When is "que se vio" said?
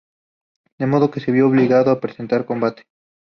1.11-1.47